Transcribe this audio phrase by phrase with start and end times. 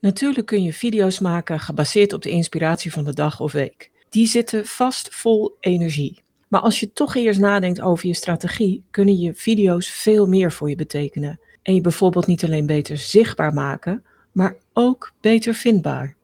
[0.00, 3.90] Natuurlijk kun je video's maken gebaseerd op de inspiratie van de dag of week.
[4.08, 6.22] Die zitten vast vol energie.
[6.48, 10.68] Maar als je toch eerst nadenkt over je strategie, kunnen je video's veel meer voor
[10.68, 11.40] je betekenen.
[11.62, 16.16] En je bijvoorbeeld niet alleen beter zichtbaar maken, maar ook beter vindbaar.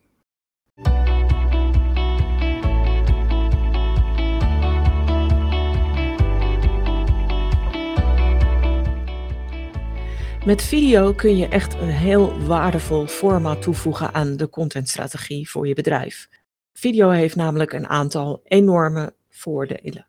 [10.47, 15.75] Met video kun je echt een heel waardevol format toevoegen aan de contentstrategie voor je
[15.75, 16.29] bedrijf.
[16.73, 20.07] Video heeft namelijk een aantal enorme voordelen.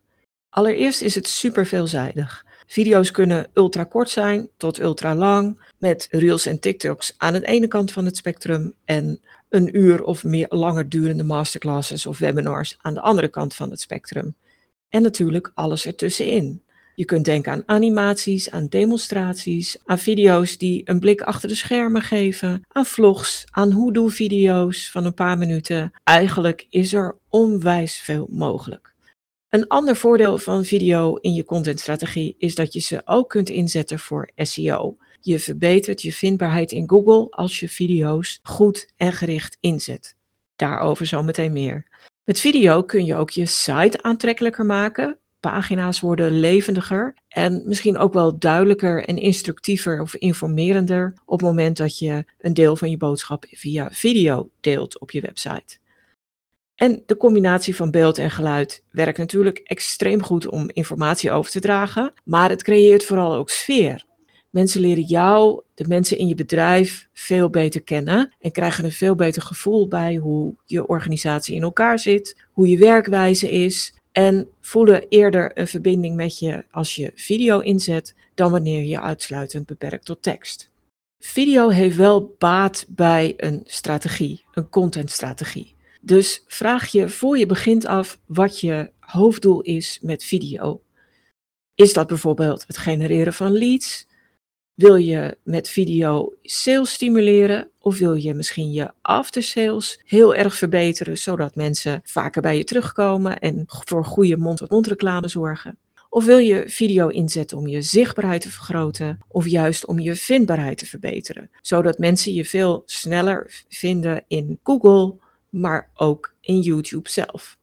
[0.49, 2.45] Allereerst is het super veelzijdig.
[2.67, 7.67] Video's kunnen ultra kort zijn tot ultra lang, met reels en TikToks aan de ene
[7.67, 12.93] kant van het spectrum en een uur of meer langer durende masterclasses of webinars aan
[12.93, 14.35] de andere kant van het spectrum.
[14.89, 16.61] En natuurlijk alles ertussenin.
[16.97, 22.01] Je kunt denken aan animaties, aan demonstraties, aan video's die een blik achter de schermen
[22.01, 25.91] geven, aan vlogs, aan hoe-doe-video's van een paar minuten.
[26.03, 28.93] Eigenlijk is er onwijs veel mogelijk.
[29.49, 33.99] Een ander voordeel van video in je contentstrategie is dat je ze ook kunt inzetten
[33.99, 34.97] voor SEO.
[35.21, 40.15] Je verbetert je vindbaarheid in Google als je video's goed en gericht inzet.
[40.55, 41.85] Daarover zometeen meer.
[42.23, 48.13] Met video kun je ook je site aantrekkelijker maken pagina's worden levendiger en misschien ook
[48.13, 52.97] wel duidelijker en instructiever of informerender op het moment dat je een deel van je
[52.97, 55.77] boodschap via video deelt op je website.
[56.75, 61.59] En de combinatie van beeld en geluid werkt natuurlijk extreem goed om informatie over te
[61.59, 64.05] dragen, maar het creëert vooral ook sfeer.
[64.49, 69.15] Mensen leren jou, de mensen in je bedrijf, veel beter kennen en krijgen een veel
[69.15, 75.07] beter gevoel bij hoe je organisatie in elkaar zit, hoe je werkwijze is en voelen
[75.09, 80.21] eerder een verbinding met je als je video inzet dan wanneer je uitsluitend beperkt tot
[80.21, 80.69] tekst.
[81.19, 85.75] Video heeft wel baat bij een strategie, een contentstrategie.
[86.01, 90.81] Dus vraag je voor je begint af wat je hoofddoel is met video.
[91.75, 94.06] Is dat bijvoorbeeld het genereren van leads?
[94.77, 100.55] Wil je met video sales stimuleren of wil je misschien je after sales heel erg
[100.55, 105.77] verbeteren zodat mensen vaker bij je terugkomen en voor goede mond-tot-mond reclame zorgen?
[106.09, 110.77] Of wil je video inzetten om je zichtbaarheid te vergroten of juist om je vindbaarheid
[110.77, 115.15] te verbeteren, zodat mensen je veel sneller vinden in Google,
[115.49, 117.56] maar ook in YouTube zelf?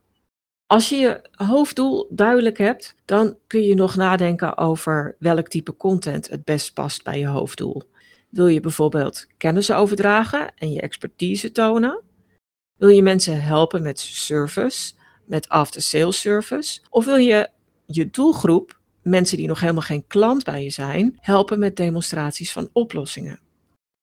[0.74, 6.30] Als je je hoofddoel duidelijk hebt, dan kun je nog nadenken over welk type content
[6.30, 7.82] het best past bij je hoofddoel.
[8.28, 12.02] Wil je bijvoorbeeld kennis overdragen en je expertise tonen?
[12.76, 14.92] Wil je mensen helpen met service,
[15.24, 16.80] met after-sales service?
[16.90, 17.48] Of wil je
[17.86, 22.68] je doelgroep, mensen die nog helemaal geen klant bij je zijn, helpen met demonstraties van
[22.72, 23.40] oplossingen?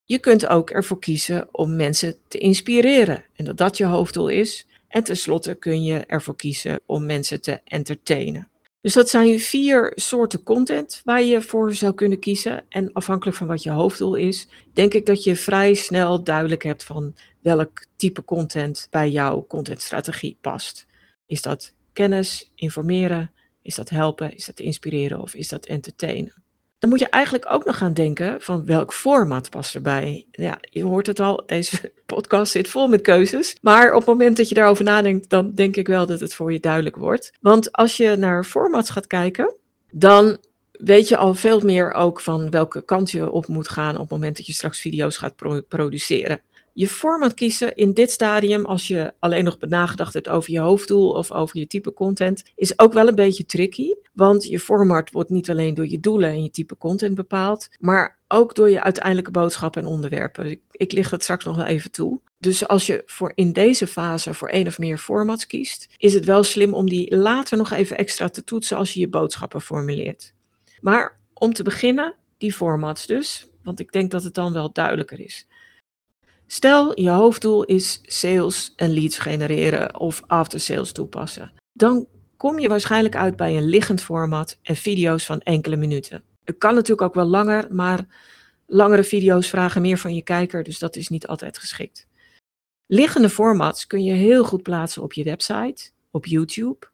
[0.03, 4.67] Je kunt ook ervoor kiezen om mensen te inspireren en dat dat je hoofddoel is.
[4.91, 8.47] En tenslotte kun je ervoor kiezen om mensen te entertainen.
[8.81, 12.63] Dus dat zijn vier soorten content waar je voor zou kunnen kiezen.
[12.69, 16.84] En afhankelijk van wat je hoofddoel is, denk ik dat je vrij snel duidelijk hebt
[16.84, 20.85] van welk type content bij jouw contentstrategie past.
[21.25, 23.31] Is dat kennis, informeren?
[23.62, 24.35] Is dat helpen?
[24.35, 25.22] Is dat inspireren?
[25.22, 26.34] Of is dat entertainen?
[26.81, 30.25] Dan moet je eigenlijk ook nog gaan denken van welk format past erbij.
[30.31, 33.56] Ja, je hoort het al, deze podcast zit vol met keuzes.
[33.62, 36.53] Maar op het moment dat je daarover nadenkt, dan denk ik wel dat het voor
[36.53, 37.31] je duidelijk wordt.
[37.42, 39.56] Want als je naar formats gaat kijken,
[39.92, 40.38] dan
[40.72, 44.09] weet je al veel meer ook van welke kant je op moet gaan op het
[44.09, 46.42] moment dat je straks video's gaat produceren
[46.73, 51.11] je format kiezen in dit stadium, als je alleen nog nagedacht hebt over je hoofddoel
[51.11, 53.93] of over je type content, is ook wel een beetje tricky.
[54.13, 58.19] Want je format wordt niet alleen door je doelen en je type content bepaald, maar
[58.27, 60.45] ook door je uiteindelijke boodschappen en onderwerpen.
[60.51, 62.19] Ik, ik dat straks nog wel even toe.
[62.37, 66.25] Dus als je voor in deze fase voor één of meer formats kiest, is het
[66.25, 70.33] wel slim om die later nog even extra te toetsen als je je boodschappen formuleert.
[70.81, 75.19] Maar om te beginnen, die formats dus, want ik denk dat het dan wel duidelijker
[75.19, 75.47] is.
[76.53, 81.51] Stel, je hoofddoel is sales en leads genereren of after sales toepassen.
[81.74, 82.07] Dan
[82.38, 86.24] kom je waarschijnlijk uit bij een liggend format en video's van enkele minuten.
[86.44, 88.06] Het kan natuurlijk ook wel langer, maar
[88.68, 92.07] langere video's vragen meer van je kijker, dus dat is niet altijd geschikt.
[92.86, 96.88] Liggende formats kun je heel goed plaatsen op je website, op YouTube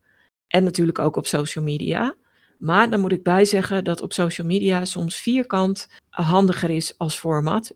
[0.48, 2.15] en natuurlijk ook op social media.
[2.57, 7.75] Maar dan moet ik bijzeggen dat op social media soms vierkant handiger is als format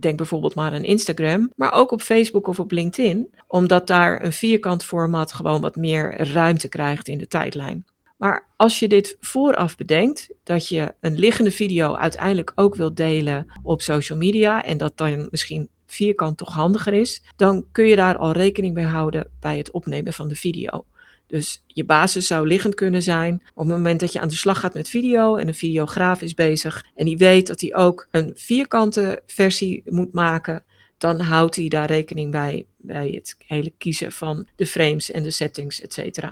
[0.00, 4.32] Denk bijvoorbeeld maar aan Instagram, maar ook op Facebook of op LinkedIn, omdat daar een
[4.32, 7.84] vierkant format gewoon wat meer ruimte krijgt in de tijdlijn.
[8.16, 13.46] Maar als je dit vooraf bedenkt, dat je een liggende video uiteindelijk ook wilt delen
[13.62, 18.16] op social media en dat dan misschien vierkant toch handiger is, dan kun je daar
[18.16, 20.84] al rekening mee houden bij het opnemen van de video.
[21.30, 24.60] Dus je basis zou liggend kunnen zijn op het moment dat je aan de slag
[24.60, 28.32] gaat met video en een videograaf is bezig en die weet dat hij ook een
[28.34, 30.64] vierkante versie moet maken,
[30.98, 35.30] dan houdt hij daar rekening bij bij het hele kiezen van de frames en de
[35.30, 36.28] settings, etc.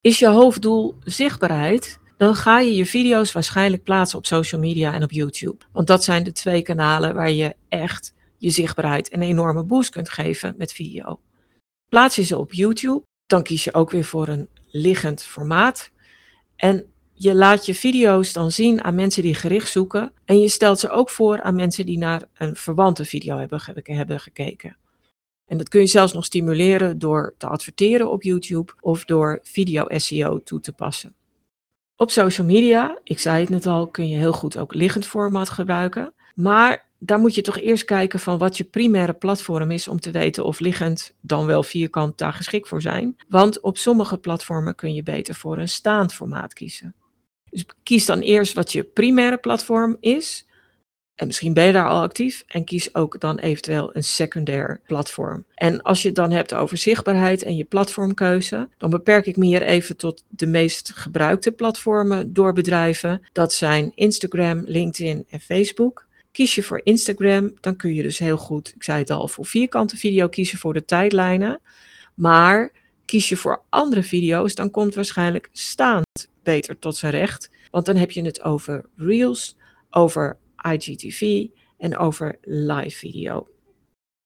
[0.00, 1.98] Is je hoofddoel zichtbaarheid?
[2.16, 5.64] Dan ga je je video's waarschijnlijk plaatsen op social media en op YouTube.
[5.72, 10.08] Want dat zijn de twee kanalen waar je echt je zichtbaarheid een enorme boost kunt
[10.08, 11.20] geven met video.
[11.88, 15.90] Plaats je ze op YouTube, dan kies je ook weer voor een liggend formaat.
[16.56, 20.12] En je laat je video's dan zien aan mensen die gericht zoeken.
[20.24, 24.20] En je stelt ze ook voor aan mensen die naar een verwante video hebben, hebben
[24.20, 24.76] gekeken.
[25.46, 29.84] En dat kun je zelfs nog stimuleren door te adverteren op YouTube of door video
[29.88, 31.14] SEO toe te passen.
[31.96, 35.48] Op social media, ik zei het net al, kun je heel goed ook liggend format
[35.48, 36.14] gebruiken.
[36.34, 40.10] Maar daar moet je toch eerst kijken van wat je primaire platform is om te
[40.10, 43.16] weten of liggend dan wel vierkant daar geschikt voor zijn.
[43.28, 46.94] Want op sommige platformen kun je beter voor een staand formaat kiezen.
[47.50, 50.46] Dus kies dan eerst wat je primaire platform is.
[51.14, 55.44] En misschien ben je daar al actief en kies ook dan eventueel een secundair platform.
[55.54, 59.46] En als je het dan hebt over zichtbaarheid en je platformkeuze, dan beperk ik me
[59.46, 63.22] hier even tot de meest gebruikte platformen door bedrijven.
[63.32, 66.07] Dat zijn Instagram, LinkedIn en Facebook.
[66.30, 69.46] Kies je voor Instagram, dan kun je dus heel goed, ik zei het al, voor
[69.46, 71.60] vierkante video kiezen voor de tijdlijnen.
[72.14, 72.72] Maar
[73.04, 77.50] kies je voor andere video's, dan komt waarschijnlijk staand beter tot zijn recht.
[77.70, 79.56] Want dan heb je het over Reels,
[79.90, 80.38] over
[80.70, 81.46] IGTV
[81.78, 83.48] en over live video.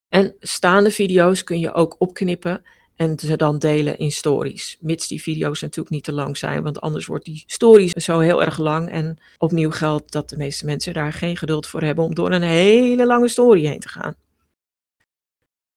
[0.08, 2.62] En staande video's kun je ook opknippen
[2.96, 4.76] en ze dan delen in stories.
[4.80, 8.42] Mits die video's natuurlijk niet te lang zijn, want anders wordt die stories zo heel
[8.42, 8.90] erg lang.
[8.90, 12.42] En opnieuw geldt dat de meeste mensen daar geen geduld voor hebben om door een
[12.42, 14.14] hele lange story heen te gaan.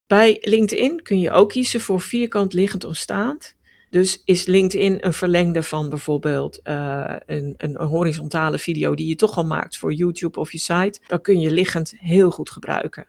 [0.08, 3.56] Bij LinkedIn kun je ook kiezen voor vierkant liggend of staand.
[3.90, 9.38] Dus is LinkedIn een verlengde van bijvoorbeeld uh, een, een, horizontale video die je toch
[9.38, 13.08] al maakt voor YouTube of je site, dan kun je liggend heel goed gebruiken.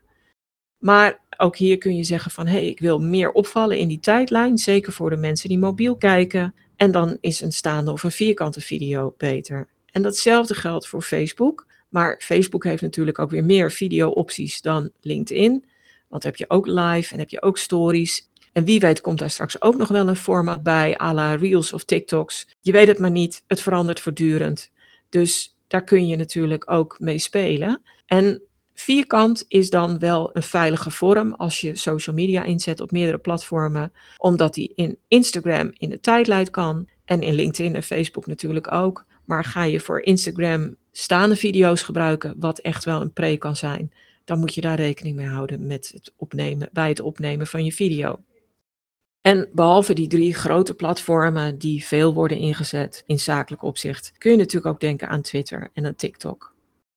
[0.78, 4.00] Maar ook hier kun je zeggen van hé, hey, ik wil meer opvallen in die
[4.00, 6.54] tijdlijn, zeker voor de mensen die mobiel kijken.
[6.76, 9.68] En dan is een staande of een vierkante video beter.
[9.90, 11.66] En datzelfde geldt voor Facebook.
[11.88, 15.64] Maar Facebook heeft natuurlijk ook weer meer video-opties dan LinkedIn.
[16.08, 18.28] Want heb je ook live en heb je ook stories.
[18.52, 21.72] En wie weet komt daar straks ook nog wel een format bij, à la Reels
[21.72, 22.48] of TikToks.
[22.60, 24.70] Je weet het maar niet, het verandert voortdurend.
[25.08, 27.82] Dus daar kun je natuurlijk ook mee spelen.
[28.06, 28.42] En
[28.80, 33.92] vierkant is dan wel een veilige vorm als je social media inzet op meerdere platformen,
[34.16, 39.04] omdat die in Instagram in de tijdlijn kan en in LinkedIn en Facebook natuurlijk ook.
[39.24, 43.92] Maar ga je voor Instagram staande video's gebruiken, wat echt wel een pre kan zijn,
[44.24, 47.72] dan moet je daar rekening mee houden met het opnemen, bij het opnemen van je
[47.72, 48.18] video.
[49.20, 54.36] En behalve die drie grote platformen die veel worden ingezet in zakelijk opzicht, kun je
[54.36, 56.55] natuurlijk ook denken aan Twitter en aan TikTok.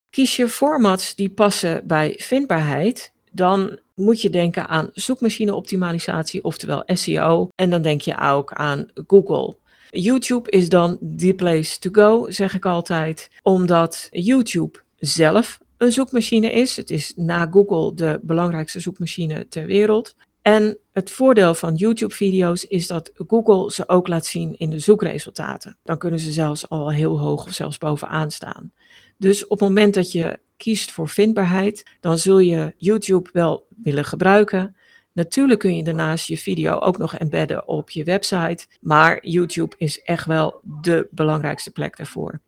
[0.09, 7.49] Kies je formats die passen bij vindbaarheid, dan moet je denken aan zoekmachine-optimalisatie, oftewel SEO.
[7.55, 9.55] En dan denk je ook aan Google.
[9.89, 16.51] YouTube is dan the place to go, zeg ik altijd, omdat YouTube zelf een zoekmachine
[16.51, 16.75] is.
[16.75, 20.15] Het is na Google de belangrijkste zoekmachine ter wereld.
[20.41, 25.77] En het voordeel van YouTube-video's is dat Google ze ook laat zien in de zoekresultaten.
[25.83, 28.71] Dan kunnen ze zelfs al heel hoog of zelfs bovenaan staan.
[29.19, 34.05] Dus op het moment dat je kiest voor vindbaarheid, dan zul je YouTube wel willen
[34.05, 34.75] gebruiken.
[35.13, 40.01] Natuurlijk kun je daarnaast je video ook nog embedden op je website, maar YouTube is
[40.01, 42.39] echt wel de belangrijkste plek daarvoor.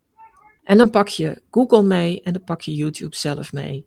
[0.64, 3.86] En dan pak je Google mee en dan pak je YouTube zelf mee.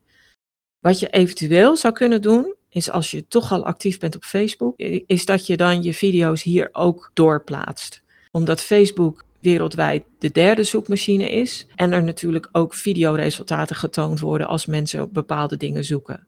[0.80, 4.78] Wat je eventueel zou kunnen doen, is als je toch al actief bent op Facebook,
[5.06, 8.04] is dat je dan je video's hier ook doorplaatst.
[8.32, 14.66] Omdat Facebook wereldwijd de derde zoekmachine is en er natuurlijk ook videoresultaten getoond worden als
[14.66, 16.28] mensen op bepaalde dingen zoeken.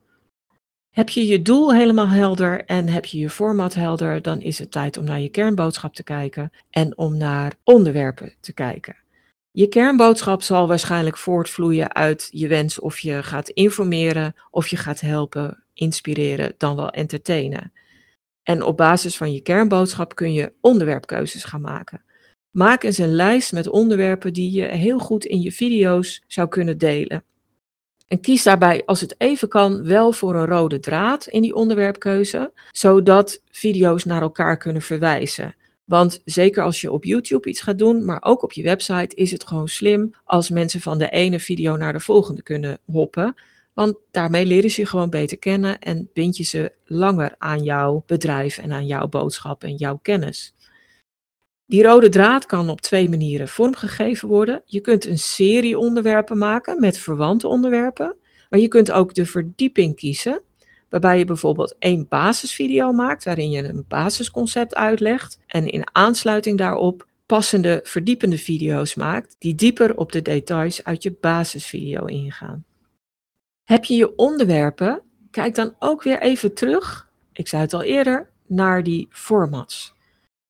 [0.89, 4.71] Heb je je doel helemaal helder en heb je je format helder, dan is het
[4.71, 8.95] tijd om naar je kernboodschap te kijken en om naar onderwerpen te kijken.
[9.51, 14.99] Je kernboodschap zal waarschijnlijk voortvloeien uit je wens of je gaat informeren of je gaat
[14.99, 17.73] helpen, inspireren, dan wel entertainen.
[18.43, 22.01] En op basis van je kernboodschap kun je onderwerpkeuzes gaan maken.
[22.57, 26.77] Maak eens een lijst met onderwerpen die je heel goed in je video's zou kunnen
[26.77, 27.23] delen.
[28.07, 32.51] En kies daarbij, als het even kan, wel voor een rode draad in die onderwerpkeuze,
[32.71, 35.55] zodat video's naar elkaar kunnen verwijzen.
[35.85, 39.31] Want zeker als je op YouTube iets gaat doen, maar ook op je website, is
[39.31, 43.35] het gewoon slim als mensen van de ene video naar de volgende kunnen hoppen.
[43.73, 48.03] Want daarmee leren ze je gewoon beter kennen en bind je ze langer aan jouw
[48.05, 50.53] bedrijf en aan jouw boodschap en jouw kennis.
[51.67, 54.61] Die rode draad kan op twee manieren vormgegeven worden.
[54.65, 58.15] Je kunt een serie onderwerpen maken met verwante onderwerpen,
[58.49, 60.41] maar je kunt ook de verdieping kiezen,
[60.89, 67.07] waarbij je bijvoorbeeld één basisvideo maakt waarin je een basisconcept uitlegt en in aansluiting daarop
[67.25, 72.65] passende verdiepende video's maakt die dieper op de details uit je basisvideo ingaan.
[73.63, 78.29] Heb je je onderwerpen, kijk dan ook weer even terug, ik zei het al eerder,
[78.45, 79.93] naar die formats.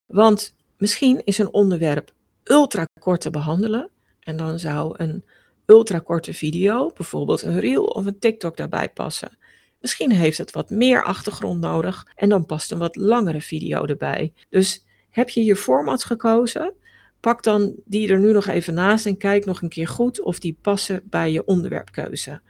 [0.05, 2.11] Want misschien is een onderwerp
[2.43, 5.25] ultra kort te behandelen en dan zou een
[5.65, 9.37] ultra korte video, bijvoorbeeld een reel of een TikTok daarbij passen.
[9.79, 14.33] Misschien heeft het wat meer achtergrond nodig en dan past een wat langere video erbij.
[14.49, 16.73] Dus heb je je formats gekozen?
[17.19, 20.39] Pak dan die er nu nog even naast en kijk nog een keer goed of
[20.39, 22.41] die passen bij je onderwerpkeuze.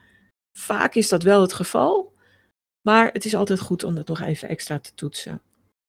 [0.51, 2.13] Vaak is dat wel het geval,
[2.81, 5.41] maar het is altijd goed om dat nog even extra te toetsen.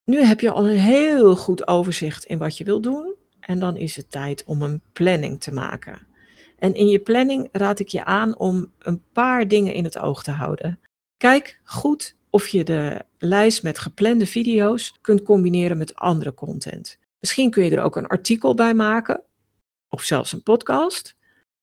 [0.08, 3.76] Nu heb je al een heel goed overzicht in wat je wilt doen en dan
[3.76, 6.06] is het tijd om een planning te maken.
[6.58, 10.22] En in je planning raad ik je aan om een paar dingen in het oog
[10.22, 10.80] te houden.
[11.16, 16.98] Kijk goed of je de lijst met geplande video's kunt combineren met andere content.
[17.20, 19.22] Misschien kun je er ook een artikel bij maken,
[19.88, 21.16] of zelfs een podcast.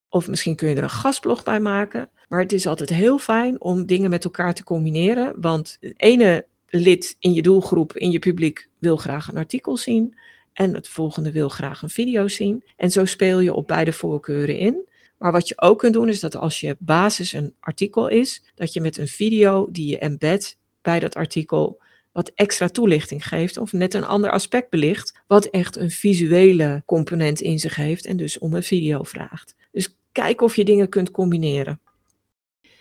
[0.09, 2.09] Of misschien kun je er een gastblog bij maken.
[2.27, 5.41] Maar het is altijd heel fijn om dingen met elkaar te combineren.
[5.41, 6.45] Want het ene
[6.75, 10.15] lid in je doelgroep, in je publiek, wil graag een artikel zien.
[10.53, 12.63] En het volgende wil graag een video zien.
[12.75, 14.87] En zo speel je op beide voorkeuren in.
[15.17, 18.73] Maar wat je ook kunt doen is dat als je basis een artikel is, dat
[18.73, 23.73] je met een video die je embed bij dat artikel wat extra toelichting geeft of
[23.73, 28.37] net een ander aspect belicht, wat echt een visuele component in zich heeft en dus
[28.37, 29.55] om een video vraagt.
[29.71, 31.79] Dus kijk of je dingen kunt combineren.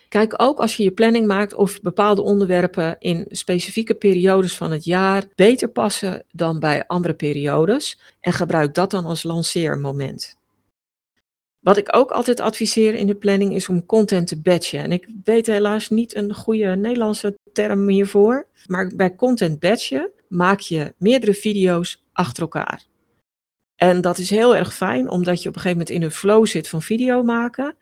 [0.09, 4.85] Kijk ook als je je planning maakt of bepaalde onderwerpen in specifieke periodes van het
[4.85, 10.37] jaar beter passen dan bij andere periodes en gebruik dat dan als lanceermoment.
[11.59, 14.79] Wat ik ook altijd adviseer in de planning is om content te batchen.
[14.79, 18.47] En ik weet helaas niet een goede Nederlandse term hiervoor.
[18.65, 22.83] Maar bij content batchen maak je meerdere video's achter elkaar.
[23.75, 26.45] En dat is heel erg fijn, omdat je op een gegeven moment in een flow
[26.45, 27.75] zit van video maken.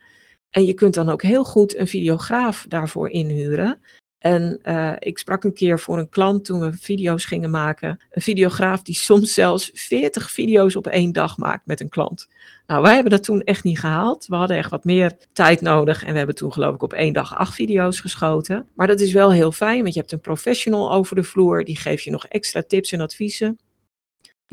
[0.54, 3.80] En je kunt dan ook heel goed een videograaf daarvoor inhuren.
[4.20, 8.00] En uh, ik sprak een keer voor een klant toen we video's gingen maken.
[8.12, 12.28] Een videograaf die soms zelfs 40 video's op één dag maakt met een klant.
[12.68, 14.26] Nou, wij hebben dat toen echt niet gehaald.
[14.26, 16.04] We hadden echt wat meer tijd nodig.
[16.04, 18.68] En we hebben toen geloof ik op één dag acht video's geschoten.
[18.76, 21.64] Maar dat is wel heel fijn, want je hebt een professional over de vloer.
[21.64, 23.60] Die geeft je nog extra tips en adviezen.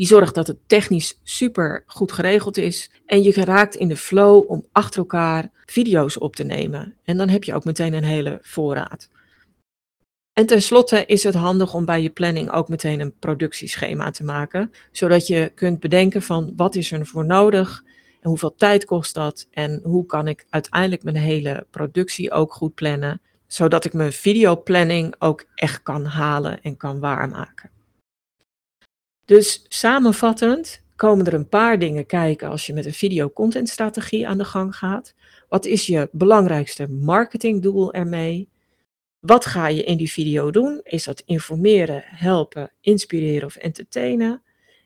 [0.00, 2.90] Die zorgt dat het technisch super goed geregeld is.
[3.06, 6.96] En je geraakt in de flow om achter elkaar video's op te nemen.
[7.04, 9.08] En dan heb je ook meteen een hele voorraad.
[10.32, 14.72] En tenslotte is het handig om bij je planning ook meteen een productieschema te maken,
[14.92, 17.84] zodat je kunt bedenken van wat is er voor nodig
[18.20, 22.74] en hoeveel tijd kost dat en hoe kan ik uiteindelijk mijn hele productie ook goed
[22.74, 27.79] plannen, zodat ik mijn videoplanning ook echt kan halen en kan waarmaken.
[29.30, 34.44] Dus samenvattend komen er een paar dingen kijken als je met een video-contentstrategie aan de
[34.44, 35.14] gang gaat.
[35.48, 38.48] Wat is je belangrijkste marketingdoel ermee?
[39.20, 40.80] Wat ga je in die video doen?
[40.82, 44.42] Is dat informeren, helpen, inspireren of entertainen?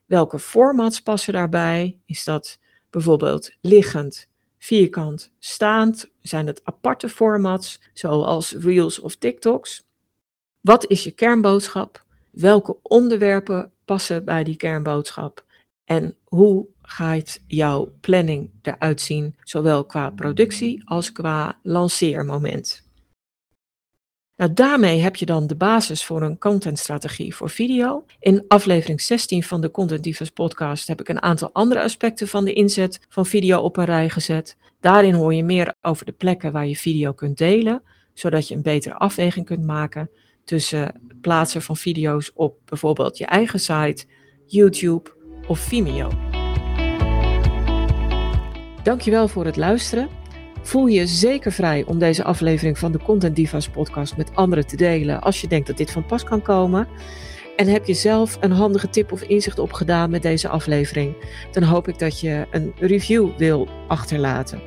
[0.07, 1.99] Welke formats passen daarbij?
[2.07, 2.59] Is dat
[2.91, 6.11] bijvoorbeeld liggend, vierkant, staand?
[6.23, 9.85] Zijn het aparte formats, zoals Reels of TikToks?
[10.61, 12.05] Wat is je kernboodschap?
[12.35, 15.45] Welke onderwerpen passen bij die kernboodschap?
[15.85, 22.83] En hoe gaat jouw planning eruit zien, zowel qua productie als qua lanceermoment?
[24.37, 28.05] Nou, daarmee heb je dan de basis voor een contentstrategie voor video.
[28.21, 32.45] In aflevering 16 van de Content Divas podcast heb ik een aantal andere aspecten van
[32.45, 34.57] de inzet van video op een rij gezet.
[34.81, 37.83] Daarin hoor je meer over de plekken waar je video kunt delen,
[38.15, 40.11] zodat je een betere afweging kunt maken
[40.45, 44.05] tussen plaatsen van video's op bijvoorbeeld je eigen site,
[44.47, 45.11] YouTube
[45.47, 46.09] of Vimeo.
[48.83, 50.09] Dankjewel voor het luisteren.
[50.63, 54.77] Voel je zeker vrij om deze aflevering van de Content Divas podcast met anderen te
[54.77, 56.89] delen als je denkt dat dit van pas kan komen.
[57.57, 61.15] En heb je zelf een handige tip of inzicht opgedaan met deze aflevering,
[61.53, 64.61] dan hoop ik dat je een review wil achterlaten.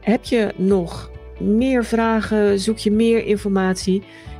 [0.00, 2.60] Heb je nog meer vragen?
[2.60, 4.02] Zoek je meer informatie?